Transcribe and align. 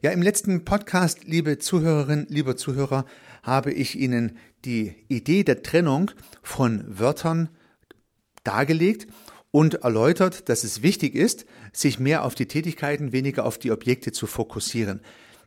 Ja, 0.00 0.10
im 0.10 0.22
letzten 0.22 0.64
Podcast, 0.64 1.24
liebe 1.24 1.58
Zuhörerinnen, 1.58 2.26
lieber 2.28 2.56
Zuhörer, 2.56 3.04
habe 3.42 3.72
ich 3.72 3.98
Ihnen 3.98 4.38
die 4.64 4.94
Idee 5.08 5.44
der 5.44 5.62
Trennung 5.62 6.10
von 6.42 6.84
Wörtern 6.86 7.50
dargelegt 8.42 9.06
und 9.50 9.74
erläutert, 9.84 10.48
dass 10.48 10.64
es 10.64 10.82
wichtig 10.82 11.14
ist, 11.14 11.44
sich 11.72 11.98
mehr 11.98 12.24
auf 12.24 12.34
die 12.34 12.46
Tätigkeiten, 12.46 13.12
weniger 13.12 13.44
auf 13.44 13.58
die 13.58 13.70
Objekte 13.70 14.12
zu 14.12 14.26
fokussieren. 14.26 15.00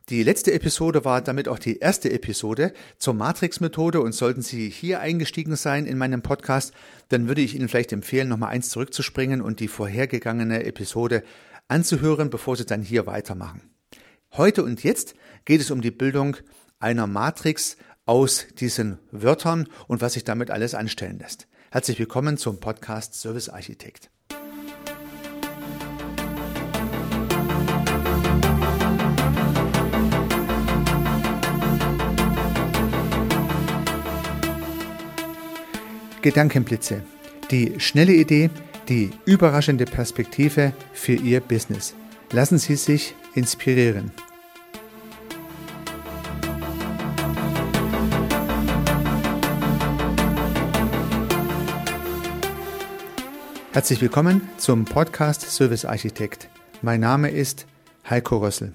Die 0.08 0.22
letzte 0.22 0.52
Episode 0.52 1.04
war 1.04 1.20
damit 1.20 1.48
auch 1.48 1.58
die 1.58 1.78
erste 1.78 2.12
Episode 2.12 2.72
zur 2.96 3.14
Matrix-Methode 3.14 4.00
und 4.00 4.12
sollten 4.12 4.42
Sie 4.42 4.70
hier 4.70 5.00
eingestiegen 5.00 5.56
sein 5.56 5.84
in 5.84 5.98
meinem 5.98 6.22
Podcast, 6.22 6.72
dann 7.08 7.26
würde 7.26 7.40
ich 7.40 7.56
Ihnen 7.56 7.68
vielleicht 7.68 7.92
empfehlen, 7.92 8.28
nochmal 8.28 8.50
eins 8.50 8.68
zurückzuspringen 8.68 9.42
und 9.42 9.58
die 9.58 9.68
vorhergegangene 9.68 10.64
Episode 10.64 11.24
anzuhören, 11.66 12.30
bevor 12.30 12.56
Sie 12.56 12.64
dann 12.64 12.82
hier 12.82 13.06
weitermachen. 13.06 13.75
Heute 14.36 14.64
und 14.64 14.84
jetzt 14.84 15.14
geht 15.46 15.62
es 15.62 15.70
um 15.70 15.80
die 15.80 15.90
Bildung 15.90 16.36
einer 16.78 17.06
Matrix 17.06 17.78
aus 18.04 18.44
diesen 18.58 18.98
Wörtern 19.10 19.66
und 19.88 20.02
was 20.02 20.12
sich 20.12 20.24
damit 20.24 20.50
alles 20.50 20.74
anstellen 20.74 21.18
lässt. 21.18 21.48
Herzlich 21.70 21.98
willkommen 21.98 22.36
zum 22.36 22.60
Podcast 22.60 23.14
Service 23.14 23.48
Architekt. 23.48 24.10
Gedankenblitze. 36.20 37.04
Die 37.50 37.80
schnelle 37.80 38.12
Idee, 38.12 38.50
die 38.90 39.12
überraschende 39.24 39.86
Perspektive 39.86 40.74
für 40.92 41.14
Ihr 41.14 41.40
Business. 41.40 41.94
Lassen 42.32 42.58
Sie 42.58 42.76
sich 42.76 43.14
inspirieren. 43.34 44.10
Herzlich 53.76 54.00
willkommen 54.00 54.40
zum 54.56 54.86
Podcast 54.86 55.42
Service 55.42 55.84
Architekt. 55.84 56.48
Mein 56.80 57.00
Name 57.00 57.28
ist 57.28 57.66
Heiko 58.08 58.38
Rössel. 58.38 58.72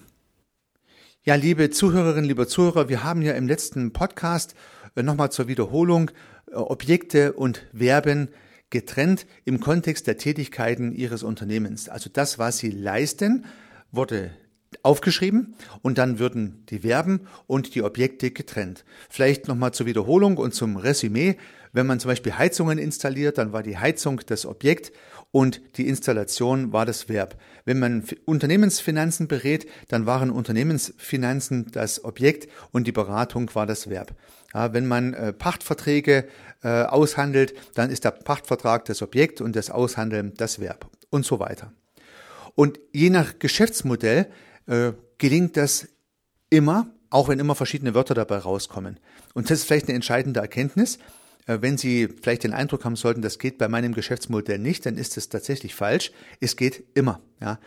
Ja, 1.24 1.34
liebe 1.34 1.72
Zuhörerinnen, 1.72 2.26
lieber 2.26 2.48
Zuhörer, 2.48 2.88
wir 2.88 3.04
haben 3.04 3.24
ja 3.24 3.34
im 3.34 3.48
letzten 3.48 3.94
Podcast 3.94 4.54
äh, 4.96 5.02
nochmal 5.02 5.32
zur 5.32 5.48
Wiederholung 5.48 6.12
äh, 6.52 6.54
Objekte 6.54 7.34
und 7.34 7.66
Verben 7.76 8.30
getrennt 8.70 9.26
im 9.44 9.60
Kontext 9.60 10.06
der 10.06 10.20
Tätigkeiten 10.20 10.92
Ihres 10.94 11.24
Unternehmens. 11.24 11.90
Also 11.90 12.12
das, 12.14 12.38
was 12.38 12.60
Sie 12.60 12.70
leisten, 12.70 13.46
wurde 13.92 14.30
aufgeschrieben 14.84 15.56
und 15.82 15.98
dann 15.98 16.20
würden 16.20 16.64
die 16.70 16.80
Verben 16.80 17.22
und 17.48 17.74
die 17.74 17.82
Objekte 17.82 18.30
getrennt. 18.30 18.86
Vielleicht 19.10 19.48
nochmal 19.48 19.74
zur 19.74 19.88
Wiederholung 19.88 20.38
und 20.38 20.54
zum 20.54 20.78
Resümee. 20.78 21.38
Wenn 21.74 21.88
man 21.88 22.00
zum 22.00 22.10
Beispiel 22.10 22.38
Heizungen 22.38 22.78
installiert, 22.78 23.38
dann 23.38 23.54
war 23.54 23.64
die 23.64 23.78
Heizung 23.78 24.22
das 24.26 24.46
Objekt 24.46 24.92
und 25.32 25.62
die 25.78 25.88
Installation 25.88 26.74
war 26.74 26.86
das 26.86 27.08
Verb. 27.08 27.38
Wenn 27.64 27.80
man 27.80 28.04
Unternehmensfinanzen 28.26 29.28
berät, 29.28 29.68
dann 29.88 30.06
waren 30.06 30.30
Unternehmensfinanzen 30.30 31.72
das 31.72 32.04
Objekt 32.04 32.50
und 32.72 32.88
die 32.88 32.92
Beratung 32.92 33.50
war 33.54 33.66
das 33.66 33.90
Verb. 33.90 34.14
Ja, 34.54 34.74
wenn 34.74 34.88
man 34.88 35.14
äh, 35.14 35.32
Pachtverträge 35.32 36.28
äh, 36.64 36.84
aushandelt, 36.84 37.54
dann 37.76 37.90
ist 37.90 38.04
der 38.04 38.12
Pachtvertrag 38.12 38.86
das 38.86 39.02
Objekt 39.02 39.40
und 39.40 39.56
das 39.56 39.70
Aushandeln 39.70 40.34
das 40.36 40.60
Verb 40.60 40.90
und 41.10 41.26
so 41.26 41.40
weiter. 41.40 41.72
Und 42.56 42.80
je 42.92 43.10
nach 43.10 43.40
Geschäftsmodell 43.40 44.28
äh, 44.68 44.92
gelingt 45.18 45.56
das 45.56 45.88
immer, 46.50 46.90
auch 47.10 47.30
wenn 47.30 47.40
immer 47.40 47.56
verschiedene 47.56 47.94
Wörter 47.94 48.14
dabei 48.14 48.38
rauskommen. 48.40 49.00
Und 49.34 49.50
das 49.50 49.60
ist 49.60 49.66
vielleicht 49.66 49.88
eine 49.88 49.96
entscheidende 49.96 50.42
Erkenntnis. 50.42 51.00
Äh, 51.48 51.60
wenn 51.62 51.78
Sie 51.78 52.08
vielleicht 52.22 52.44
den 52.44 52.54
Eindruck 52.54 52.86
haben 52.86 52.96
sollten, 52.96 53.22
das 53.22 53.40
geht 53.40 53.58
bei 53.58 53.68
meinem 53.68 53.94
Geschäftsmodell 53.94 54.60
nicht, 54.60 54.86
dann 54.86 54.98
ist 54.98 55.18
es 55.18 55.30
tatsächlich 55.30 55.76
falsch. 55.76 56.12
Es 56.40 56.56
geht 56.56 56.84
immer. 56.94 57.22
Ja. 57.40 57.60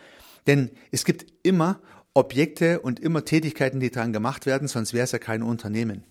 Denn 0.47 0.71
es 0.91 1.05
gibt 1.05 1.25
immer 1.43 1.81
Objekte 2.13 2.79
und 2.79 2.99
immer 2.99 3.25
Tätigkeiten, 3.25 3.79
die 3.79 3.91
dran 3.91 4.13
gemacht 4.13 4.45
werden, 4.45 4.67
sonst 4.67 4.93
wäre 4.93 5.03
es 5.03 5.11
ja 5.11 5.19
kein 5.19 5.43
Unternehmen. 5.43 6.03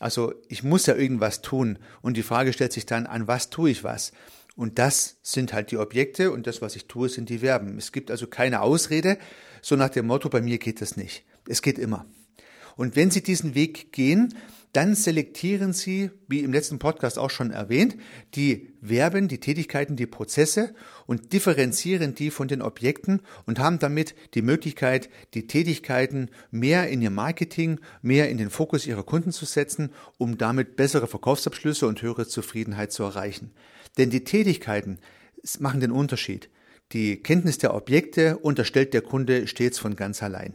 Also 0.00 0.32
ich 0.48 0.62
muss 0.62 0.86
ja 0.86 0.94
irgendwas 0.94 1.42
tun 1.42 1.78
und 2.02 2.16
die 2.16 2.22
Frage 2.22 2.52
stellt 2.52 2.72
sich 2.72 2.86
dann, 2.86 3.06
an 3.06 3.26
was 3.26 3.50
tue 3.50 3.70
ich 3.70 3.84
was? 3.84 4.12
Und 4.56 4.78
das 4.78 5.18
sind 5.22 5.52
halt 5.52 5.70
die 5.70 5.76
Objekte 5.76 6.32
und 6.32 6.46
das, 6.46 6.60
was 6.62 6.74
ich 6.74 6.86
tue, 6.86 7.08
sind 7.08 7.28
die 7.28 7.38
Verben. 7.38 7.78
Es 7.78 7.92
gibt 7.92 8.10
also 8.10 8.26
keine 8.26 8.60
Ausrede, 8.60 9.18
so 9.62 9.76
nach 9.76 9.88
dem 9.88 10.06
Motto, 10.06 10.28
bei 10.28 10.40
mir 10.40 10.58
geht 10.58 10.80
das 10.80 10.96
nicht. 10.96 11.24
Es 11.46 11.62
geht 11.62 11.78
immer. 11.78 12.06
Und 12.76 12.96
wenn 12.96 13.10
Sie 13.10 13.22
diesen 13.22 13.54
Weg 13.54 13.92
gehen, 13.92 14.34
dann 14.72 14.94
selektieren 14.94 15.72
Sie, 15.72 16.10
wie 16.28 16.40
im 16.40 16.52
letzten 16.52 16.78
Podcast 16.78 17.18
auch 17.18 17.30
schon 17.30 17.50
erwähnt, 17.50 17.96
die 18.34 18.68
Verben, 18.82 19.26
die 19.28 19.40
Tätigkeiten, 19.40 19.96
die 19.96 20.06
Prozesse 20.06 20.74
und 21.06 21.32
differenzieren 21.32 22.14
die 22.14 22.30
von 22.30 22.48
den 22.48 22.62
Objekten 22.62 23.22
und 23.46 23.58
haben 23.58 23.78
damit 23.78 24.14
die 24.34 24.42
Möglichkeit, 24.42 25.08
die 25.34 25.46
Tätigkeiten 25.46 26.30
mehr 26.50 26.88
in 26.88 27.00
Ihr 27.00 27.10
Marketing, 27.10 27.80
mehr 28.02 28.28
in 28.28 28.36
den 28.36 28.50
Fokus 28.50 28.86
Ihrer 28.86 29.04
Kunden 29.04 29.32
zu 29.32 29.46
setzen, 29.46 29.90
um 30.18 30.36
damit 30.38 30.76
bessere 30.76 31.06
Verkaufsabschlüsse 31.06 31.86
und 31.86 32.02
höhere 32.02 32.26
Zufriedenheit 32.26 32.92
zu 32.92 33.02
erreichen. 33.04 33.52
Denn 33.96 34.10
die 34.10 34.24
Tätigkeiten 34.24 34.98
machen 35.58 35.80
den 35.80 35.90
Unterschied. 35.90 36.50
Die 36.92 37.16
Kenntnis 37.16 37.58
der 37.58 37.74
Objekte 37.74 38.38
unterstellt 38.38 38.94
der 38.94 39.02
Kunde 39.02 39.46
stets 39.46 39.78
von 39.78 39.96
ganz 39.96 40.22
allein. 40.22 40.54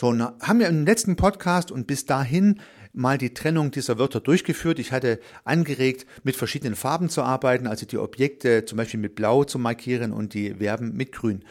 So, 0.00 0.16
haben 0.16 0.60
wir 0.60 0.68
im 0.68 0.86
letzten 0.86 1.16
Podcast 1.16 1.72
und 1.72 1.88
bis 1.88 2.06
dahin 2.06 2.60
mal 2.92 3.18
die 3.18 3.34
Trennung 3.34 3.72
dieser 3.72 3.98
Wörter 3.98 4.20
durchgeführt. 4.20 4.78
Ich 4.78 4.92
hatte 4.92 5.18
angeregt, 5.42 6.06
mit 6.22 6.36
verschiedenen 6.36 6.76
Farben 6.76 7.08
zu 7.08 7.24
arbeiten, 7.24 7.66
also 7.66 7.84
die 7.84 7.98
Objekte 7.98 8.64
zum 8.64 8.76
Beispiel 8.76 9.00
mit 9.00 9.16
Blau 9.16 9.42
zu 9.42 9.58
markieren 9.58 10.12
und 10.12 10.34
die 10.34 10.54
Verben 10.54 10.96
mit 10.96 11.10
Grün. 11.10 11.44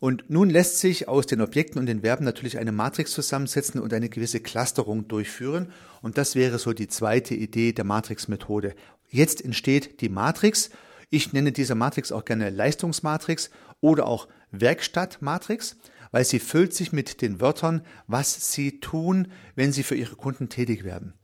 Und 0.00 0.30
nun 0.30 0.48
lässt 0.48 0.78
sich 0.78 1.06
aus 1.06 1.26
den 1.26 1.42
Objekten 1.42 1.78
und 1.78 1.84
den 1.84 2.00
Verben 2.00 2.24
natürlich 2.24 2.56
eine 2.56 2.72
Matrix 2.72 3.12
zusammensetzen 3.12 3.78
und 3.78 3.92
eine 3.92 4.08
gewisse 4.08 4.40
Clusterung 4.40 5.06
durchführen. 5.06 5.70
Und 6.00 6.16
das 6.16 6.34
wäre 6.34 6.58
so 6.58 6.72
die 6.72 6.88
zweite 6.88 7.34
Idee 7.34 7.74
der 7.74 7.84
Matrix-Methode. 7.84 8.74
Jetzt 9.10 9.44
entsteht 9.44 10.00
die 10.00 10.08
Matrix. 10.08 10.70
Ich 11.10 11.34
nenne 11.34 11.52
diese 11.52 11.74
Matrix 11.74 12.10
auch 12.10 12.24
gerne 12.24 12.48
Leistungsmatrix 12.48 13.50
oder 13.82 14.06
auch 14.06 14.28
Werkstattmatrix 14.50 15.76
weil 16.12 16.24
sie 16.24 16.38
füllt 16.38 16.72
sich 16.72 16.92
mit 16.92 17.20
den 17.20 17.40
Wörtern, 17.40 17.82
was 18.06 18.52
sie 18.52 18.78
tun, 18.78 19.32
wenn 19.56 19.72
sie 19.72 19.82
für 19.82 19.96
ihre 19.96 20.14
Kunden 20.14 20.48
tätig 20.48 20.84
werden. 20.84 21.14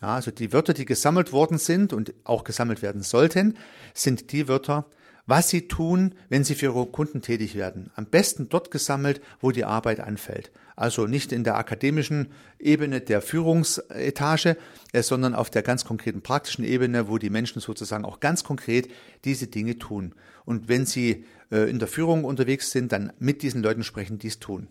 Ja, 0.00 0.14
also 0.14 0.30
die 0.30 0.52
Wörter, 0.52 0.72
die 0.72 0.84
gesammelt 0.84 1.32
worden 1.32 1.58
sind 1.58 1.92
und 1.92 2.14
auch 2.24 2.44
gesammelt 2.44 2.80
werden 2.80 3.02
sollten, 3.02 3.58
sind 3.92 4.32
die 4.32 4.48
Wörter, 4.48 4.86
was 5.26 5.48
sie 5.48 5.68
tun, 5.68 6.14
wenn 6.28 6.44
sie 6.44 6.54
für 6.54 6.66
ihre 6.66 6.86
Kunden 6.86 7.20
tätig 7.20 7.54
werden. 7.54 7.90
Am 7.94 8.06
besten 8.06 8.48
dort 8.48 8.70
gesammelt, 8.70 9.20
wo 9.40 9.50
die 9.50 9.64
Arbeit 9.64 10.00
anfällt. 10.00 10.50
Also 10.76 11.06
nicht 11.06 11.32
in 11.32 11.42
der 11.42 11.56
akademischen 11.56 12.28
Ebene 12.58 13.00
der 13.00 13.22
Führungsetage, 13.22 14.56
äh, 14.92 15.02
sondern 15.02 15.34
auf 15.34 15.50
der 15.50 15.62
ganz 15.62 15.84
konkreten 15.84 16.22
praktischen 16.22 16.64
Ebene, 16.64 17.08
wo 17.08 17.18
die 17.18 17.30
Menschen 17.30 17.60
sozusagen 17.60 18.04
auch 18.04 18.20
ganz 18.20 18.44
konkret 18.44 18.88
diese 19.24 19.46
Dinge 19.46 19.78
tun. 19.78 20.14
Und 20.44 20.68
wenn 20.68 20.84
sie 20.84 21.24
äh, 21.50 21.68
in 21.68 21.78
der 21.78 21.88
Führung 21.88 22.24
unterwegs 22.24 22.70
sind, 22.70 22.92
dann 22.92 23.12
mit 23.18 23.42
diesen 23.42 23.62
Leuten 23.62 23.84
sprechen, 23.84 24.18
dies 24.18 24.38
tun. 24.38 24.68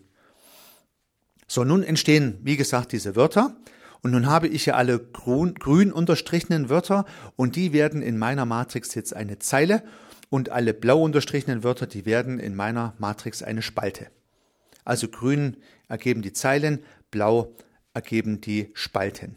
So, 1.48 1.64
nun 1.64 1.82
entstehen, 1.82 2.38
wie 2.42 2.56
gesagt, 2.56 2.92
diese 2.92 3.16
Wörter. 3.16 3.56
Und 4.02 4.12
nun 4.12 4.26
habe 4.26 4.46
ich 4.46 4.66
ja 4.66 4.74
alle 4.74 5.00
grün, 5.00 5.54
grün 5.54 5.92
unterstrichenen 5.92 6.68
Wörter 6.68 7.06
und 7.34 7.56
die 7.56 7.72
werden 7.72 8.02
in 8.02 8.18
meiner 8.18 8.46
Matrix 8.46 8.94
jetzt 8.94 9.16
eine 9.16 9.40
Zeile 9.40 9.82
und 10.28 10.50
alle 10.50 10.74
blau 10.74 11.02
unterstrichenen 11.02 11.64
Wörter, 11.64 11.86
die 11.86 12.06
werden 12.06 12.38
in 12.38 12.54
meiner 12.54 12.94
Matrix 12.98 13.42
eine 13.42 13.62
Spalte. 13.62 14.08
Also 14.84 15.08
grün 15.08 15.56
ergeben 15.88 16.22
die 16.22 16.32
Zeilen, 16.32 16.80
blau 17.10 17.54
ergeben 17.94 18.40
die 18.40 18.70
Spalten. 18.74 19.36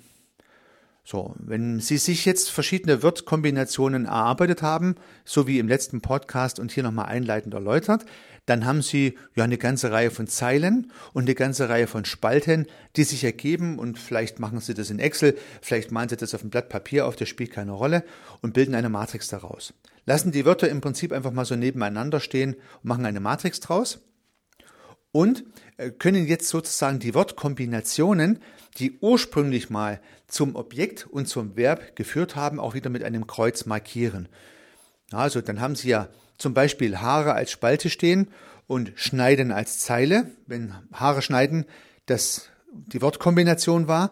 So, 1.04 1.34
wenn 1.40 1.80
Sie 1.80 1.98
sich 1.98 2.26
jetzt 2.26 2.52
verschiedene 2.52 3.02
Wortkombinationen 3.02 4.06
erarbeitet 4.06 4.62
haben, 4.62 4.94
so 5.26 5.48
wie 5.48 5.58
im 5.58 5.68
letzten 5.68 6.02
Podcast 6.02 6.60
und 6.60 6.72
hier 6.72 6.84
nochmal 6.84 7.08
einleitend 7.08 7.56
erläutert, 7.56 8.06
dann 8.46 8.64
haben 8.64 8.84
Sie 8.84 9.18
ja 9.36 9.44
eine 9.44 9.58
ganze 9.58 9.92
Reihe 9.92 10.12
von 10.12 10.28
Zeilen 10.28 10.92
und 11.14 11.24
eine 11.24 11.34
ganze 11.34 11.68
Reihe 11.68 11.88
von 11.88 12.06
Spalten, 12.06 12.68
die 12.96 13.06
sich 13.06 13.24
ergeben 13.24 13.80
und 13.80 13.98
vielleicht 13.98 14.40
machen 14.40 14.60
Sie 14.60 14.76
das 14.76 14.92
in 14.92 15.00
Excel, 15.00 15.36
vielleicht 15.64 15.92
malen 15.92 16.10
Sie 16.10 16.18
das 16.18 16.36
auf 16.36 16.44
ein 16.44 16.52
Blatt 16.52 16.70
Papier 16.70 17.08
auf, 17.08 17.16
das 17.16 17.28
spielt 17.28 17.52
keine 17.52 17.72
Rolle 17.72 18.04
und 18.42 18.54
bilden 18.54 18.76
eine 18.76 18.90
Matrix 18.90 19.30
daraus. 19.30 19.74
Lassen 20.10 20.32
die 20.32 20.44
Wörter 20.44 20.68
im 20.70 20.82
Prinzip 20.82 21.12
einfach 21.12 21.32
mal 21.32 21.46
so 21.46 21.56
nebeneinander 21.56 22.20
stehen 22.20 22.56
und 22.56 22.86
machen 22.86 23.06
eine 23.06 23.20
Matrix 23.20 23.60
draus 23.60 24.00
und 25.12 25.44
äh, 25.78 25.92
können 25.92 26.26
jetzt 26.26 26.48
sozusagen 26.48 26.98
die 26.98 27.14
Wortkombinationen, 27.14 28.40
die 28.80 28.98
ursprünglich 29.02 29.70
mal 29.70 30.02
zum 30.26 30.56
Objekt 30.56 31.06
und 31.06 31.28
zum 31.28 31.56
Verb 31.56 31.96
geführt 31.96 32.36
haben, 32.36 32.60
auch 32.60 32.74
wieder 32.74 32.90
mit 32.90 33.04
einem 33.04 33.28
Kreuz 33.28 33.68
markieren. 33.68 34.30
Also 35.12 35.42
dann 35.42 35.62
haben 35.62 35.76
Sie 35.76 35.90
ja 35.90 36.10
zum 36.40 36.56
Beispiel 36.56 36.98
Haare 36.98 37.34
als 37.34 37.52
Spalte 37.52 37.92
stehen 37.92 38.30
und 38.66 38.94
Schneiden 38.96 39.52
als 39.52 39.78
Zeile, 39.78 40.32
wenn 40.48 40.74
Haare 40.92 41.22
schneiden 41.22 41.66
das 42.08 42.50
die 42.72 43.04
Wortkombination 43.04 43.88
war. 43.88 44.10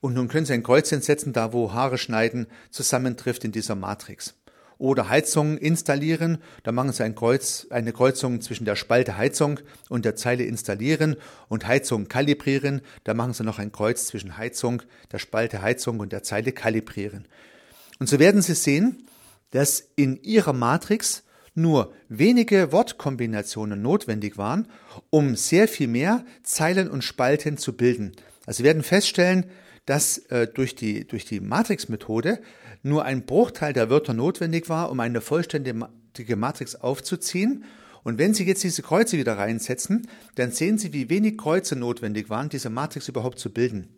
Und 0.00 0.14
nun 0.14 0.28
können 0.28 0.46
Sie 0.46 0.54
ein 0.54 0.62
Kreuzchen 0.62 1.02
setzen, 1.02 1.34
da 1.34 1.52
wo 1.52 1.74
Haare 1.74 1.98
schneiden 1.98 2.46
zusammentrifft 2.70 3.44
in 3.44 3.52
dieser 3.52 3.74
Matrix. 3.74 4.34
Oder 4.78 5.08
Heizung 5.08 5.56
installieren, 5.56 6.38
da 6.62 6.72
machen 6.72 6.92
Sie 6.92 7.04
ein 7.04 7.14
Kreuz, 7.14 7.66
eine 7.70 7.92
Kreuzung 7.92 8.40
zwischen 8.40 8.64
der 8.64 8.76
Spalte 8.76 9.16
Heizung 9.16 9.60
und 9.88 10.04
der 10.04 10.16
Zeile 10.16 10.44
installieren 10.44 11.16
und 11.48 11.66
Heizung 11.66 12.08
kalibrieren, 12.08 12.80
da 13.04 13.14
machen 13.14 13.34
Sie 13.34 13.44
noch 13.44 13.58
ein 13.58 13.72
Kreuz 13.72 14.06
zwischen 14.06 14.36
Heizung, 14.36 14.82
der 15.12 15.18
Spalte 15.18 15.62
Heizung 15.62 16.00
und 16.00 16.12
der 16.12 16.22
Zeile 16.22 16.52
kalibrieren. 16.52 17.26
Und 18.00 18.08
so 18.08 18.18
werden 18.18 18.42
Sie 18.42 18.54
sehen, 18.54 19.06
dass 19.50 19.84
in 19.94 20.20
Ihrer 20.22 20.52
Matrix 20.52 21.22
nur 21.54 21.92
wenige 22.08 22.72
Wortkombinationen 22.72 23.80
notwendig 23.80 24.36
waren, 24.36 24.66
um 25.10 25.36
sehr 25.36 25.68
viel 25.68 25.86
mehr 25.86 26.24
Zeilen 26.42 26.90
und 26.90 27.04
Spalten 27.04 27.58
zu 27.58 27.76
bilden. 27.76 28.12
Also 28.46 28.58
Sie 28.58 28.64
werden 28.64 28.82
feststellen, 28.82 29.46
dass 29.86 30.18
äh, 30.18 30.48
durch 30.48 30.74
die, 30.74 31.06
durch 31.06 31.24
die 31.24 31.40
Matrix-Methode 31.40 32.40
nur 32.84 33.04
ein 33.04 33.24
Bruchteil 33.24 33.72
der 33.72 33.90
Wörter 33.90 34.12
notwendig 34.12 34.68
war, 34.68 34.90
um 34.90 35.00
eine 35.00 35.20
vollständige 35.20 36.36
Matrix 36.36 36.76
aufzuziehen. 36.76 37.64
Und 38.02 38.18
wenn 38.18 38.34
Sie 38.34 38.44
jetzt 38.44 38.62
diese 38.62 38.82
Kreuze 38.82 39.16
wieder 39.16 39.38
reinsetzen, 39.38 40.06
dann 40.34 40.52
sehen 40.52 40.76
Sie, 40.76 40.92
wie 40.92 41.08
wenig 41.08 41.38
Kreuze 41.38 41.76
notwendig 41.76 42.28
waren, 42.28 42.50
diese 42.50 42.68
Matrix 42.68 43.08
überhaupt 43.08 43.38
zu 43.38 43.50
bilden. 43.50 43.88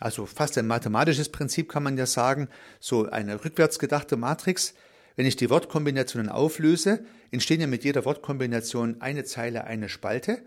Also 0.00 0.24
fast 0.26 0.56
ein 0.56 0.68
mathematisches 0.68 1.30
Prinzip 1.30 1.68
kann 1.68 1.82
man 1.82 1.98
ja 1.98 2.06
sagen, 2.06 2.48
so 2.78 3.10
eine 3.10 3.44
rückwärts 3.44 3.80
gedachte 3.80 4.16
Matrix. 4.16 4.74
Wenn 5.16 5.26
ich 5.26 5.34
die 5.34 5.50
Wortkombinationen 5.50 6.28
auflöse, 6.28 7.04
entstehen 7.32 7.60
ja 7.60 7.66
mit 7.66 7.82
jeder 7.82 8.04
Wortkombination 8.04 9.00
eine 9.00 9.24
Zeile, 9.24 9.64
eine 9.64 9.88
Spalte. 9.88 10.38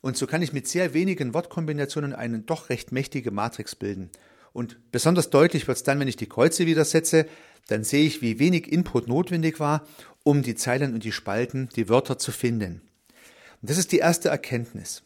Und 0.00 0.16
so 0.16 0.28
kann 0.28 0.42
ich 0.42 0.52
mit 0.52 0.68
sehr 0.68 0.94
wenigen 0.94 1.34
Wortkombinationen 1.34 2.12
eine 2.12 2.38
doch 2.38 2.68
recht 2.68 2.92
mächtige 2.92 3.32
Matrix 3.32 3.74
bilden. 3.74 4.10
Und 4.52 4.78
besonders 4.92 5.30
deutlich 5.30 5.66
wird 5.66 5.78
es 5.78 5.82
dann, 5.82 5.98
wenn 6.00 6.08
ich 6.08 6.16
die 6.16 6.28
Kreuze 6.28 6.66
wieder 6.66 6.84
setze, 6.84 7.26
dann 7.68 7.84
sehe 7.84 8.06
ich, 8.06 8.22
wie 8.22 8.38
wenig 8.38 8.70
Input 8.70 9.08
notwendig 9.08 9.60
war, 9.60 9.86
um 10.24 10.42
die 10.42 10.54
Zeilen 10.54 10.94
und 10.94 11.04
die 11.04 11.12
Spalten, 11.12 11.68
die 11.76 11.88
Wörter 11.88 12.18
zu 12.18 12.32
finden. 12.32 12.82
Und 13.60 13.70
das 13.70 13.78
ist 13.78 13.92
die 13.92 13.98
erste 13.98 14.28
Erkenntnis. 14.28 15.02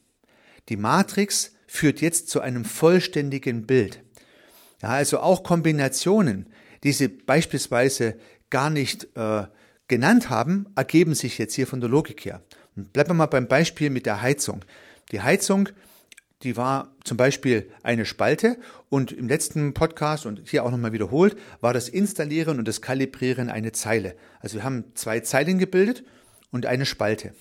Die 0.69 0.77
Matrix 0.77 1.53
führt 1.67 2.01
jetzt 2.01 2.29
zu 2.29 2.41
einem 2.41 2.65
vollständigen 2.65 3.67
Bild. 3.67 4.03
Ja, 4.83 4.91
also 4.91 5.21
auch 5.21 5.43
Kombinationen, 5.43 6.47
die 6.83 6.93
Sie 6.93 7.09
beispielsweise 7.09 8.17
gar 8.51 8.71
nicht 8.71 9.09
äh, 9.17 9.45
genannt 9.89 10.31
haben, 10.31 10.67
ergeben 10.75 11.15
sich 11.15 11.39
jetzt 11.39 11.55
hier 11.55 11.67
von 11.67 11.81
der 11.81 11.91
Logik 11.91 12.25
her. 12.25 12.43
Und 12.75 12.93
bleiben 12.93 13.11
wir 13.11 13.15
mal 13.15 13.27
beim 13.27 13.49
Beispiel 13.49 13.91
mit 13.91 14.07
der 14.07 14.23
Heizung. 14.23 14.65
Die 15.13 15.21
Heizung, 15.21 15.69
die 16.47 16.57
war 16.57 16.95
zum 17.03 17.17
Beispiel 17.17 17.69
eine 17.83 18.07
Spalte 18.07 18.57
und 18.89 19.11
im 19.11 19.29
letzten 19.29 19.75
Podcast 19.75 20.27
und 20.27 20.49
hier 20.49 20.65
auch 20.65 20.71
nochmal 20.71 20.93
wiederholt, 20.93 21.37
war 21.61 21.75
das 21.75 21.89
Installieren 21.89 22.61
und 22.61 22.69
das 22.69 22.81
Kalibrieren 22.81 23.51
eine 23.51 23.73
Zeile. 23.73 24.15
Also 24.41 24.59
wir 24.59 24.65
haben 24.65 24.85
zwei 24.95 25.21
Zeilen 25.21 25.59
gebildet 25.59 26.05
und 26.53 26.65
eine 26.65 26.87
Spalte. 26.87 27.35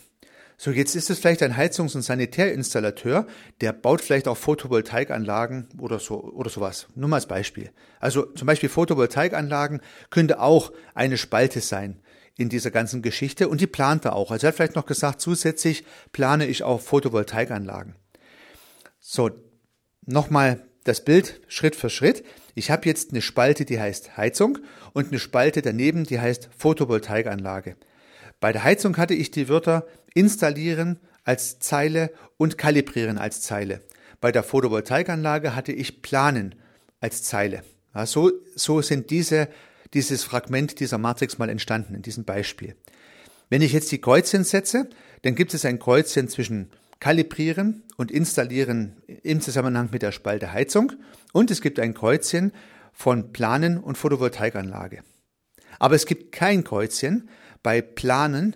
So, 0.57 0.71
jetzt 0.71 0.95
ist 0.95 1.11
es 1.11 1.19
vielleicht 1.19 1.43
ein 1.43 1.55
Heizungs- 1.55 1.95
und 1.95 2.01
Sanitärinstallateur, 2.01 3.27
der 3.61 3.73
baut 3.73 4.01
vielleicht 4.01 4.27
auch 4.27 4.37
Photovoltaikanlagen 4.37 5.67
oder 5.79 5.99
so, 5.99 6.23
oder 6.23 6.49
sowas. 6.49 6.87
Nur 6.95 7.09
mal 7.09 7.17
als 7.17 7.27
Beispiel. 7.27 7.69
Also 7.99 8.23
zum 8.33 8.47
Beispiel 8.47 8.69
Photovoltaikanlagen 8.69 9.81
könnte 10.09 10.39
auch 10.39 10.71
eine 10.95 11.17
Spalte 11.17 11.61
sein 11.61 12.01
in 12.37 12.49
dieser 12.49 12.71
ganzen 12.71 13.03
Geschichte 13.03 13.49
und 13.49 13.61
die 13.61 13.67
plant 13.67 14.05
er 14.05 14.15
auch. 14.15 14.31
Also 14.31 14.47
er 14.47 14.49
hat 14.49 14.55
vielleicht 14.55 14.75
noch 14.75 14.87
gesagt, 14.87 15.21
zusätzlich 15.21 15.85
plane 16.11 16.47
ich 16.47 16.63
auch 16.63 16.81
Photovoltaikanlagen. 16.81 17.95
So, 19.07 19.29
nochmal 20.07 20.65
das 20.83 21.05
Bild 21.05 21.39
Schritt 21.47 21.75
für 21.75 21.91
Schritt. 21.91 22.25
Ich 22.55 22.71
habe 22.71 22.87
jetzt 22.87 23.11
eine 23.11 23.21
Spalte, 23.21 23.63
die 23.63 23.79
heißt 23.79 24.17
Heizung 24.17 24.57
und 24.93 25.09
eine 25.09 25.19
Spalte 25.19 25.61
daneben, 25.61 26.05
die 26.05 26.19
heißt 26.19 26.49
Photovoltaikanlage. 26.57 27.75
Bei 28.39 28.51
der 28.51 28.63
Heizung 28.63 28.97
hatte 28.97 29.13
ich 29.13 29.29
die 29.29 29.47
Wörter 29.47 29.85
installieren 30.15 30.99
als 31.23 31.59
Zeile 31.59 32.11
und 32.37 32.57
kalibrieren 32.57 33.19
als 33.19 33.41
Zeile. 33.41 33.83
Bei 34.21 34.31
der 34.31 34.41
Photovoltaikanlage 34.41 35.55
hatte 35.55 35.71
ich 35.71 36.01
planen 36.01 36.55
als 36.99 37.21
Zeile. 37.21 37.61
Ja, 37.93 38.07
so, 38.07 38.31
so 38.55 38.81
sind 38.81 39.11
diese, 39.11 39.49
dieses 39.93 40.23
Fragment 40.23 40.79
dieser 40.79 40.97
Matrix 40.97 41.37
mal 41.37 41.49
entstanden 41.49 41.93
in 41.93 42.01
diesem 42.01 42.25
Beispiel. 42.25 42.75
Wenn 43.51 43.61
ich 43.61 43.71
jetzt 43.71 43.91
die 43.91 44.01
Kreuzchen 44.01 44.43
setze, 44.43 44.89
dann 45.21 45.35
gibt 45.35 45.53
es 45.53 45.63
ein 45.63 45.77
Kreuzchen 45.77 46.27
zwischen 46.27 46.71
kalibrieren 46.99 47.83
und 47.97 48.11
installieren 48.11 48.97
im 49.23 49.41
Zusammenhang 49.41 49.89
mit 49.91 50.01
der 50.01 50.11
Spalte 50.11 50.51
Heizung 50.51 50.93
und 51.33 51.51
es 51.51 51.61
gibt 51.61 51.79
ein 51.79 51.93
Kreuzchen 51.93 52.51
von 52.93 53.31
Planen 53.33 53.77
und 53.77 53.97
Photovoltaikanlage. 53.97 55.03
Aber 55.79 55.95
es 55.95 56.05
gibt 56.05 56.31
kein 56.31 56.63
Kreuzchen 56.63 57.29
bei 57.61 57.81
Planen 57.81 58.55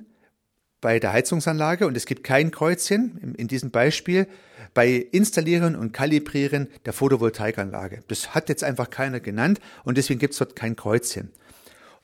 bei 0.81 1.00
der 1.00 1.12
Heizungsanlage 1.12 1.86
und 1.88 1.97
es 1.97 2.06
gibt 2.06 2.24
kein 2.24 2.51
Kreuzchen 2.51 3.36
in 3.38 3.47
diesem 3.47 3.71
Beispiel 3.71 4.27
bei 4.74 4.94
Installieren 5.12 5.75
und 5.75 5.92
Kalibrieren 5.92 6.69
der 6.85 6.94
Photovoltaikanlage. 6.94 8.03
Das 8.07 8.33
hat 8.33 8.50
jetzt 8.50 8.63
einfach 8.63 8.89
keiner 8.89 9.19
genannt 9.19 9.59
und 9.83 9.97
deswegen 9.97 10.19
gibt 10.19 10.33
es 10.33 10.39
dort 10.39 10.56
kein 10.56 10.75
Kreuzchen. 10.75 11.31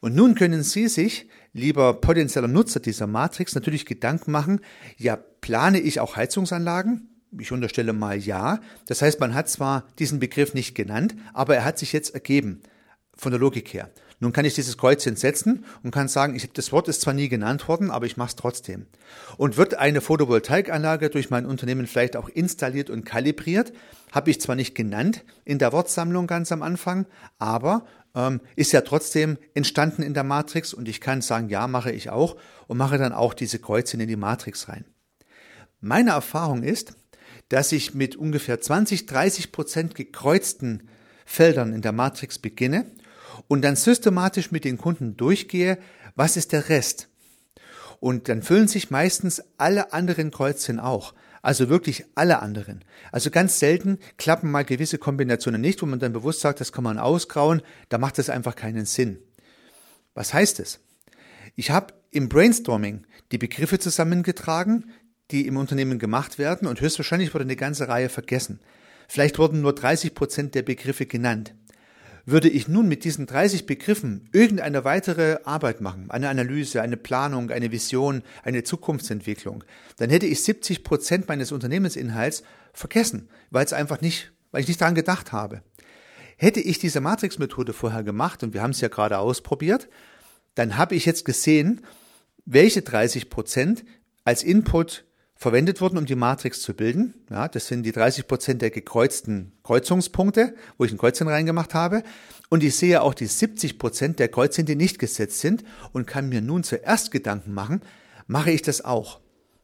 Und 0.06 0.14
nun 0.14 0.36
können 0.36 0.62
Sie 0.62 0.88
sich, 0.88 1.28
lieber 1.52 1.96
potenzieller 1.96 2.48
Nutzer 2.48 2.80
dieser 2.80 3.08
Matrix, 3.08 3.56
natürlich 3.56 3.88
Gedanken 3.88 4.32
machen, 4.32 4.62
ja, 4.98 5.16
plane 5.16 5.80
ich 5.80 6.00
auch 6.00 6.16
Heizungsanlagen? 6.16 7.10
Ich 7.40 7.52
unterstelle 7.52 7.92
mal 7.92 8.16
ja. 8.16 8.60
Das 8.86 9.02
heißt, 9.02 9.20
man 9.20 9.34
hat 9.34 9.50
zwar 9.50 9.88
diesen 9.98 10.20
Begriff 10.20 10.54
nicht 10.54 10.76
genannt, 10.76 11.16
aber 11.34 11.56
er 11.56 11.66
hat 11.66 11.80
sich 11.80 11.92
jetzt 11.92 12.14
ergeben, 12.14 12.62
von 13.18 13.32
der 13.32 13.40
Logik 13.40 13.74
her. 13.74 13.90
Nun 14.20 14.32
kann 14.32 14.46
ich 14.46 14.54
dieses 14.54 14.78
Kreuzchen 14.78 15.16
setzen 15.16 15.66
und 15.82 15.90
kann 15.90 16.08
sagen, 16.08 16.36
ich, 16.36 16.52
das 16.54 16.72
Wort 16.72 16.88
ist 16.88 17.02
zwar 17.02 17.16
nie 17.16 17.28
genannt 17.28 17.68
worden, 17.68 17.90
aber 17.90 18.06
ich 18.06 18.16
mache 18.16 18.30
es 18.30 18.36
trotzdem. 18.36 18.86
Und 19.38 19.58
wird 19.58 19.74
eine 19.74 20.02
Photovoltaikanlage 20.02 21.10
durch 21.10 21.32
mein 21.32 21.48
Unternehmen 21.48 21.88
vielleicht 21.88 22.16
auch 22.16 22.30
installiert 22.30 22.92
und 22.92 23.06
kalibriert, 23.06 23.74
habe 24.12 24.30
ich 24.30 24.40
zwar 24.40 24.56
nicht 24.56 24.76
genannt 24.76 25.26
in 25.46 25.58
der 25.58 25.74
Wortsammlung 25.74 26.28
ganz 26.28 26.52
am 26.52 26.62
Anfang, 26.62 27.08
aber 27.40 27.86
ähm, 28.16 28.42
ist 28.56 28.72
ja 28.72 28.82
trotzdem 28.82 29.38
entstanden 29.54 30.02
in 30.02 30.14
der 30.14 30.24
Matrix 30.24 30.74
und 30.74 30.88
ich 30.88 31.02
kann 31.02 31.22
sagen, 31.22 31.50
ja, 31.50 31.68
mache 31.68 31.92
ich 31.92 32.10
auch 32.10 32.38
und 32.68 32.78
mache 32.78 32.98
dann 32.98 33.14
auch 33.14 33.34
diese 33.34 33.60
Kreuzchen 33.60 34.00
in 34.00 34.08
die 34.08 34.16
Matrix 34.16 34.70
rein. 34.70 34.86
Meine 35.82 36.12
Erfahrung 36.12 36.64
ist, 36.64 36.96
dass 37.50 37.72
ich 37.72 37.94
mit 37.94 38.16
ungefähr 38.16 38.60
20, 38.60 39.06
30 39.06 39.52
Prozent 39.52 39.96
gekreuzten 39.96 40.90
Feldern 41.26 41.74
in 41.74 41.82
der 41.82 41.92
Matrix 41.92 42.40
beginne 42.40 42.86
und 43.48 43.64
dann 43.64 43.76
systematisch 43.76 44.52
mit 44.52 44.64
den 44.64 44.78
Kunden 44.78 45.18
durchgehe, 45.18 45.78
was 46.16 46.38
ist 46.38 46.54
der 46.54 46.70
Rest? 46.70 47.10
Und 48.00 48.30
dann 48.30 48.42
füllen 48.42 48.68
sich 48.68 48.92
meistens 48.92 49.44
alle 49.58 49.94
anderen 49.94 50.32
Kreuzchen 50.32 50.80
auch. 50.80 51.14
Also 51.46 51.70
wirklich 51.70 52.06
alle 52.16 52.40
anderen. 52.40 52.84
Also 53.12 53.30
ganz 53.30 53.60
selten 53.60 54.00
klappen 54.18 54.50
mal 54.50 54.66
gewisse 54.66 54.98
Kombinationen 54.98 55.62
nicht, 55.62 55.80
wo 55.80 55.86
man 55.86 56.00
dann 56.00 56.12
bewusst 56.12 56.40
sagt, 56.40 56.60
das 56.60 56.72
kann 56.72 56.84
man 56.84 56.98
ausgrauen, 56.98 57.62
da 57.90 58.00
macht 58.00 58.18
es 58.18 58.32
einfach 58.32 58.56
keinen 58.56 58.86
Sinn. 58.86 59.20
Was 60.16 60.34
heißt 60.34 60.60
es? 60.60 60.80
Ich 61.56 61.70
habe 61.70 61.94
im 62.10 62.30
Brainstorming 62.30 63.06
die 63.32 63.38
Begriffe 63.38 63.78
zusammengetragen, 63.78 64.90
die 65.30 65.46
im 65.46 65.58
Unternehmen 65.58 66.00
gemacht 66.00 66.40
werden 66.40 66.68
und 66.68 66.82
höchstwahrscheinlich 66.82 67.36
wurde 67.36 67.44
eine 67.44 67.56
ganze 67.56 67.88
Reihe 67.88 68.10
vergessen. 68.10 68.60
Vielleicht 69.08 69.38
wurden 69.38 69.62
nur 69.62 69.76
30 69.76 70.16
Prozent 70.16 70.56
der 70.56 70.64
Begriffe 70.64 71.06
genannt. 71.06 71.54
Würde 72.28 72.50
ich 72.50 72.68
nun 72.68 72.88
mit 72.88 73.04
diesen 73.04 73.28
30 73.28 73.68
Begriffen 73.68 74.30
irgendeine 74.32 74.84
weitere 74.84 75.38
Arbeit 75.44 75.80
machen, 75.80 76.10
eine 76.10 76.30
Analyse, 76.30 76.82
eine 76.82 76.98
Planung, 76.98 77.52
eine 77.52 77.72
Vision, 77.72 78.24
eine 78.44 78.64
Zukunftsentwicklung, 78.64 79.64
dann 79.98 80.10
hätte 80.10 80.26
ich 80.26 80.44
70 80.44 80.84
Prozent 80.84 81.28
meines 81.28 81.52
Unternehmensinhalts 81.52 82.44
vergessen, 82.74 83.30
weil 83.52 83.64
es 83.64 83.74
einfach 83.74 84.02
nicht, 84.02 84.32
weil 84.52 84.62
ich 84.62 84.68
nicht 84.68 84.82
daran 84.82 84.96
gedacht 84.96 85.32
habe. 85.32 85.62
Hätte 86.38 86.62
ich 86.62 86.80
diese 86.80 87.00
Matrix-Methode 87.00 87.74
vorher 87.74 88.04
gemacht, 88.04 88.42
und 88.42 88.54
wir 88.54 88.64
haben 88.64 88.72
es 88.72 88.82
ja 88.82 88.88
gerade 88.88 89.20
ausprobiert, 89.20 89.88
dann 90.56 90.78
habe 90.78 90.96
ich 90.96 91.06
jetzt 91.06 91.26
gesehen, 91.26 91.86
welche 92.46 92.82
30 92.82 93.30
Prozent 93.30 93.86
als 94.24 94.44
Input 94.44 95.06
verwendet 95.36 95.82
wurden, 95.82 95.98
um 95.98 96.06
die 96.06 96.16
Matrix 96.16 96.62
zu 96.62 96.74
bilden. 96.74 97.14
Ja, 97.30 97.48
das 97.48 97.68
sind 97.68 97.84
die 97.84 97.92
30 97.92 98.28
Prozent 98.28 98.62
der 98.62 98.72
gekreuzten 98.72 99.52
Kreuzungspunkte, 99.64 100.56
wo 100.78 100.86
ich 100.86 100.92
ein 100.92 100.98
Kreuzchen 100.98 101.28
reingemacht 101.28 101.74
habe. 101.74 102.04
Und 102.50 102.64
ich 102.64 102.76
sehe 102.76 103.02
auch 103.02 103.14
die 103.14 103.28
70 103.28 103.78
Prozent 103.78 104.20
der 104.20 104.30
Kreuzchen, 104.30 104.66
die 104.66 104.76
nicht 104.76 105.00
gesetzt 105.00 105.40
sind 105.40 105.64
und 105.92 106.08
kann 106.08 106.30
mir 106.30 106.42
nun 106.42 106.64
zuerst 106.64 107.12
Gedanken 107.12 107.54
machen, 107.54 107.82
mache 108.28 108.52
ich 108.52 108.62
das 108.62 108.84
auch. 108.84 109.20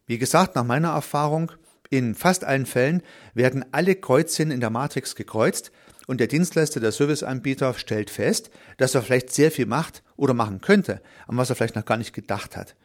Wie 0.07 0.17
gesagt, 0.17 0.55
nach 0.55 0.65
meiner 0.65 0.89
Erfahrung, 0.89 1.51
in 1.89 2.15
fast 2.15 2.43
allen 2.43 2.65
Fällen 2.65 3.03
werden 3.33 3.65
alle 3.71 3.95
Kreuzchen 3.95 4.49
in 4.51 4.61
der 4.61 4.69
Matrix 4.69 5.15
gekreuzt 5.15 5.71
und 6.07 6.19
der 6.19 6.27
Dienstleister, 6.27 6.79
der 6.79 6.91
Serviceanbieter 6.91 7.73
stellt 7.73 8.09
fest, 8.09 8.49
dass 8.77 8.95
er 8.95 9.01
vielleicht 9.01 9.31
sehr 9.31 9.51
viel 9.51 9.65
macht 9.65 10.03
oder 10.15 10.33
machen 10.33 10.61
könnte, 10.61 11.01
an 11.27 11.37
was 11.37 11.49
er 11.49 11.55
vielleicht 11.55 11.75
noch 11.75 11.85
gar 11.85 11.97
nicht 11.97 12.13
gedacht 12.13 12.57
hat. 12.57 12.75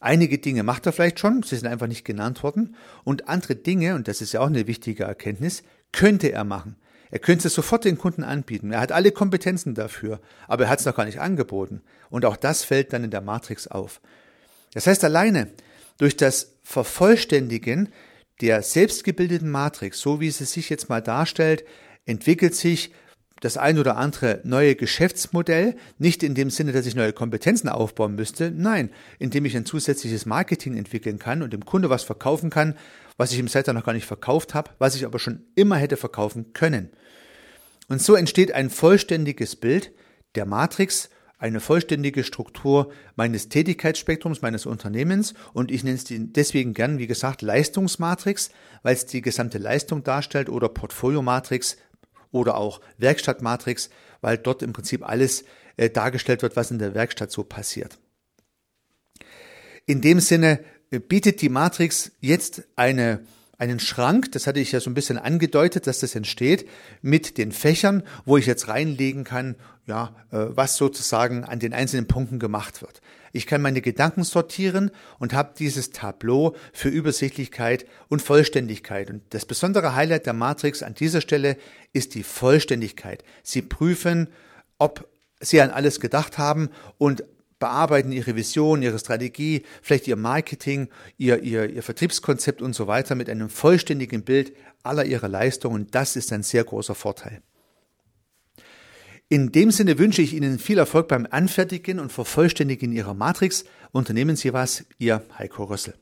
Einige 0.00 0.38
Dinge 0.38 0.62
macht 0.62 0.86
er 0.86 0.92
vielleicht 0.92 1.20
schon, 1.20 1.42
sie 1.42 1.56
sind 1.56 1.68
einfach 1.68 1.86
nicht 1.86 2.04
genannt 2.04 2.42
worden. 2.42 2.76
Und 3.04 3.28
andere 3.28 3.56
Dinge, 3.56 3.94
und 3.94 4.08
das 4.08 4.20
ist 4.20 4.32
ja 4.32 4.40
auch 4.40 4.46
eine 4.46 4.66
wichtige 4.66 5.04
Erkenntnis, 5.04 5.62
könnte 5.92 6.32
er 6.32 6.44
machen. 6.44 6.76
Er 7.10 7.18
könnte 7.18 7.48
es 7.48 7.54
sofort 7.54 7.84
den 7.84 7.98
Kunden 7.98 8.24
anbieten. 8.24 8.72
Er 8.72 8.80
hat 8.80 8.92
alle 8.92 9.12
Kompetenzen 9.12 9.74
dafür, 9.74 10.20
aber 10.48 10.64
er 10.64 10.70
hat 10.70 10.80
es 10.80 10.86
noch 10.86 10.96
gar 10.96 11.04
nicht 11.04 11.20
angeboten. 11.20 11.82
Und 12.10 12.24
auch 12.24 12.36
das 12.36 12.64
fällt 12.64 12.92
dann 12.92 13.04
in 13.04 13.10
der 13.10 13.20
Matrix 13.20 13.68
auf. 13.68 14.00
Das 14.74 14.86
heißt, 14.86 15.04
alleine 15.04 15.50
durch 15.98 16.16
das 16.16 16.52
Vervollständigen 16.62 17.90
der 18.40 18.62
selbstgebildeten 18.62 19.50
Matrix, 19.50 20.00
so 20.00 20.20
wie 20.20 20.30
sie 20.30 20.44
sich 20.44 20.68
jetzt 20.68 20.88
mal 20.88 21.00
darstellt, 21.00 21.64
entwickelt 22.04 22.54
sich 22.54 22.92
das 23.40 23.56
ein 23.56 23.78
oder 23.78 23.96
andere 23.96 24.40
neue 24.44 24.76
Geschäftsmodell, 24.76 25.76
nicht 25.98 26.22
in 26.22 26.34
dem 26.34 26.50
Sinne, 26.50 26.72
dass 26.72 26.86
ich 26.86 26.94
neue 26.94 27.12
Kompetenzen 27.12 27.68
aufbauen 27.68 28.14
müsste, 28.14 28.50
nein, 28.50 28.90
indem 29.18 29.44
ich 29.44 29.56
ein 29.56 29.66
zusätzliches 29.66 30.26
Marketing 30.26 30.76
entwickeln 30.76 31.18
kann 31.18 31.42
und 31.42 31.52
dem 31.52 31.64
Kunde 31.64 31.90
was 31.90 32.02
verkaufen 32.02 32.50
kann, 32.50 32.74
was 33.16 33.32
ich 33.32 33.38
im 33.38 33.48
Seite 33.48 33.74
noch 33.74 33.84
gar 33.84 33.92
nicht 33.92 34.06
verkauft 34.06 34.54
habe, 34.54 34.70
was 34.78 34.94
ich 34.94 35.04
aber 35.04 35.18
schon 35.18 35.44
immer 35.54 35.76
hätte 35.76 35.96
verkaufen 35.96 36.52
können. 36.52 36.90
Und 37.88 38.02
so 38.02 38.14
entsteht 38.14 38.52
ein 38.52 38.70
vollständiges 38.70 39.56
Bild 39.56 39.92
der 40.34 40.46
Matrix, 40.46 41.08
eine 41.38 41.60
vollständige 41.60 42.24
Struktur 42.24 42.90
meines 43.14 43.48
Tätigkeitsspektrums, 43.48 44.40
meines 44.40 44.64
Unternehmens 44.64 45.34
und 45.52 45.70
ich 45.70 45.84
nenne 45.84 45.96
es 45.96 46.04
deswegen 46.08 46.72
gern, 46.72 46.98
wie 46.98 47.06
gesagt, 47.06 47.42
Leistungsmatrix, 47.42 48.50
weil 48.82 48.94
es 48.94 49.04
die 49.06 49.20
gesamte 49.20 49.58
Leistung 49.58 50.02
darstellt 50.02 50.48
oder 50.48 50.68
Portfoliomatrix, 50.70 51.76
oder 52.32 52.56
auch 52.56 52.80
Werkstattmatrix, 52.98 53.90
weil 54.20 54.38
dort 54.38 54.62
im 54.62 54.72
Prinzip 54.72 55.08
alles 55.08 55.44
äh, 55.76 55.90
dargestellt 55.90 56.42
wird, 56.42 56.56
was 56.56 56.70
in 56.70 56.78
der 56.78 56.94
Werkstatt 56.94 57.30
so 57.30 57.44
passiert. 57.44 57.98
In 59.86 60.00
dem 60.00 60.20
Sinne 60.20 60.60
äh, 60.90 60.98
bietet 60.98 61.42
die 61.42 61.48
Matrix 61.48 62.12
jetzt 62.20 62.64
eine 62.76 63.20
einen 63.58 63.80
Schrank, 63.80 64.32
das 64.32 64.46
hatte 64.46 64.60
ich 64.60 64.72
ja 64.72 64.80
so 64.80 64.90
ein 64.90 64.94
bisschen 64.94 65.18
angedeutet, 65.18 65.86
dass 65.86 66.00
das 66.00 66.14
entsteht, 66.14 66.68
mit 67.02 67.38
den 67.38 67.52
Fächern, 67.52 68.02
wo 68.24 68.36
ich 68.36 68.46
jetzt 68.46 68.68
reinlegen 68.68 69.24
kann, 69.24 69.56
ja, 69.86 70.14
äh, 70.30 70.46
was 70.50 70.76
sozusagen 70.76 71.44
an 71.44 71.58
den 71.58 71.72
einzelnen 71.72 72.06
Punkten 72.06 72.38
gemacht 72.38 72.82
wird. 72.82 73.00
Ich 73.32 73.46
kann 73.46 73.62
meine 73.62 73.82
Gedanken 73.82 74.24
sortieren 74.24 74.90
und 75.18 75.34
habe 75.34 75.54
dieses 75.58 75.90
Tableau 75.90 76.56
für 76.72 76.88
Übersichtlichkeit 76.88 77.86
und 78.08 78.22
Vollständigkeit. 78.22 79.10
Und 79.10 79.22
das 79.30 79.44
besondere 79.44 79.94
Highlight 79.94 80.26
der 80.26 80.32
Matrix 80.32 80.82
an 80.82 80.94
dieser 80.94 81.20
Stelle 81.20 81.56
ist 81.92 82.14
die 82.14 82.22
Vollständigkeit. 82.22 83.24
Sie 83.42 83.62
prüfen, 83.62 84.28
ob 84.78 85.08
Sie 85.40 85.60
an 85.60 85.70
alles 85.70 86.00
gedacht 86.00 86.38
haben 86.38 86.70
und 86.96 87.24
bearbeiten 87.58 88.12
ihre 88.12 88.36
Vision, 88.36 88.82
ihre 88.82 88.98
Strategie, 88.98 89.62
vielleicht 89.82 90.06
ihr 90.08 90.16
Marketing, 90.16 90.88
ihr, 91.16 91.42
ihr, 91.42 91.70
ihr 91.70 91.82
Vertriebskonzept 91.82 92.62
und 92.62 92.74
so 92.74 92.86
weiter 92.86 93.14
mit 93.14 93.30
einem 93.30 93.48
vollständigen 93.48 94.22
Bild 94.22 94.52
aller 94.82 95.04
ihrer 95.04 95.28
Leistungen. 95.28 95.88
Das 95.90 96.16
ist 96.16 96.32
ein 96.32 96.42
sehr 96.42 96.64
großer 96.64 96.94
Vorteil. 96.94 97.42
In 99.28 99.50
dem 99.50 99.72
Sinne 99.72 99.98
wünsche 99.98 100.22
ich 100.22 100.34
Ihnen 100.34 100.60
viel 100.60 100.78
Erfolg 100.78 101.08
beim 101.08 101.26
Anfertigen 101.28 101.98
und 101.98 102.12
Vervollständigen 102.12 102.92
Ihrer 102.92 103.12
Matrix. 103.12 103.64
Unternehmen 103.90 104.36
Sie 104.36 104.52
was, 104.52 104.84
Ihr 104.98 105.24
Heiko 105.36 105.64
Rössel. 105.64 105.94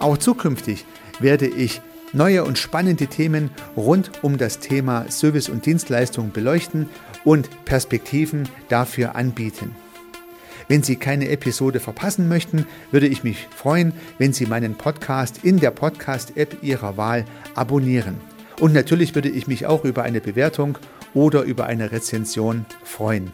Auch 0.00 0.18
zukünftig 0.18 0.84
werde 1.20 1.46
ich 1.46 1.80
neue 2.12 2.44
und 2.44 2.58
spannende 2.58 3.06
Themen 3.06 3.50
rund 3.76 4.10
um 4.22 4.38
das 4.38 4.58
Thema 4.58 5.10
Service 5.10 5.48
und 5.48 5.66
Dienstleistung 5.66 6.32
beleuchten 6.32 6.88
und 7.24 7.48
Perspektiven 7.64 8.48
dafür 8.68 9.14
anbieten. 9.14 9.74
Wenn 10.68 10.82
Sie 10.82 10.96
keine 10.96 11.28
Episode 11.30 11.80
verpassen 11.80 12.28
möchten, 12.28 12.66
würde 12.90 13.06
ich 13.08 13.24
mich 13.24 13.46
freuen, 13.54 13.92
wenn 14.18 14.34
Sie 14.34 14.46
meinen 14.46 14.74
Podcast 14.74 15.40
in 15.42 15.58
der 15.58 15.70
Podcast-App 15.70 16.62
Ihrer 16.62 16.96
Wahl 16.98 17.24
abonnieren. 17.54 18.16
Und 18.60 18.74
natürlich 18.74 19.14
würde 19.14 19.30
ich 19.30 19.46
mich 19.46 19.66
auch 19.66 19.84
über 19.84 20.02
eine 20.02 20.20
Bewertung 20.20 20.76
oder 21.14 21.42
über 21.42 21.66
eine 21.66 21.90
Rezension 21.90 22.66
freuen. 22.84 23.32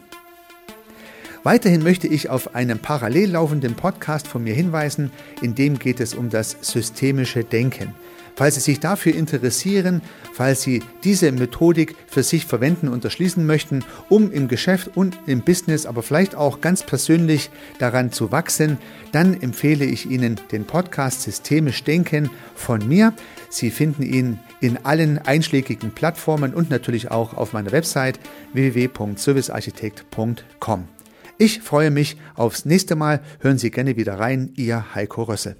Weiterhin 1.45 1.81
möchte 1.83 2.07
ich 2.07 2.29
auf 2.31 2.55
einen 2.55 2.79
parallel 2.79 3.33
laufenden 3.33 3.75
Podcast 3.75 4.27
von 4.27 4.43
mir 4.43 4.55
hinweisen, 4.55 5.11
in 5.43 5.53
dem 5.53 5.77
geht 5.77 5.99
es 5.99 6.15
um 6.15 6.31
das 6.31 6.57
systemische 6.61 7.43
Denken. 7.43 7.93
Falls 8.35 8.55
Sie 8.55 8.61
sich 8.61 8.79
dafür 8.79 9.13
interessieren, 9.13 10.01
falls 10.33 10.63
Sie 10.63 10.81
diese 11.03 11.31
Methodik 11.31 11.95
für 12.07 12.23
sich 12.23 12.47
verwenden 12.47 12.87
und 12.87 13.05
erschließen 13.05 13.45
möchten, 13.45 13.85
um 14.09 14.31
im 14.31 14.47
Geschäft 14.47 14.89
und 14.95 15.19
im 15.27 15.41
Business, 15.41 15.85
aber 15.85 16.01
vielleicht 16.01 16.33
auch 16.33 16.61
ganz 16.61 16.81
persönlich 16.81 17.51
daran 17.77 18.11
zu 18.11 18.31
wachsen, 18.31 18.79
dann 19.11 19.39
empfehle 19.39 19.85
ich 19.85 20.09
Ihnen 20.09 20.41
den 20.51 20.65
Podcast 20.65 21.21
Systemisch 21.21 21.83
Denken 21.83 22.31
von 22.55 22.87
mir. 22.87 23.13
Sie 23.49 23.69
finden 23.69 24.01
ihn 24.01 24.39
in 24.61 24.83
allen 24.83 25.19
einschlägigen 25.19 25.91
Plattformen 25.91 26.55
und 26.55 26.71
natürlich 26.71 27.11
auch 27.11 27.35
auf 27.35 27.53
meiner 27.53 27.71
Website 27.71 28.19
www.servicearchitekt.com. 28.53 30.94
Ich 31.37 31.61
freue 31.61 31.91
mich 31.91 32.17
aufs 32.35 32.63
nächste 32.63 32.95
Mal. 32.95 33.21
Hören 33.39 33.57
Sie 33.57 33.69
gerne 33.69 33.97
wieder 33.97 34.19
rein. 34.19 34.53
Ihr 34.55 34.95
Heiko 34.95 35.23
Rössel. 35.23 35.57